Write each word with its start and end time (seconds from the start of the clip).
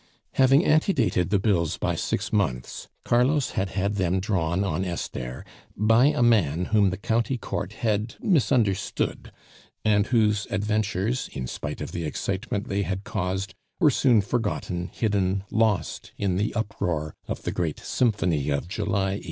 Having 0.33 0.65
antedated 0.65 1.29
the 1.29 1.37
bills 1.37 1.77
by 1.77 1.93
six 1.93 2.33
months, 2.33 2.87
Carlos 3.05 3.51
had 3.51 3.69
had 3.69 3.97
them 3.97 4.19
drawn 4.19 4.63
on 4.63 4.83
Esther 4.83 5.45
by 5.77 6.07
a 6.07 6.23
man 6.23 6.65
whom 6.73 6.89
the 6.89 6.97
county 6.97 7.37
court 7.37 7.73
had 7.85 8.15
"misunderstood," 8.19 9.31
and 9.85 10.07
whose 10.07 10.47
adventures, 10.49 11.29
in 11.33 11.45
spite 11.45 11.81
of 11.81 11.91
the 11.91 12.03
excitement 12.03 12.67
they 12.67 12.81
had 12.81 13.03
caused, 13.03 13.53
were 13.79 13.91
soon 13.91 14.21
forgotten, 14.21 14.87
hidden, 14.91 15.43
lost, 15.51 16.13
in 16.17 16.35
the 16.35 16.51
uproar 16.55 17.13
of 17.27 17.43
the 17.43 17.51
great 17.51 17.79
symphony 17.79 18.49
of 18.49 18.67
July 18.67 19.19
1830. 19.19 19.19